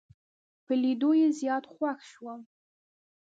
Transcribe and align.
په 0.65 0.73
لیدو 0.81 1.11
یې 1.19 1.27
زیات 1.39 1.63
خوښ 1.73 1.99
شوم. 2.11 2.39